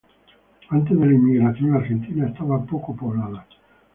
[0.69, 3.45] Antes de la inmigración, la Argentina estaba poco poblada.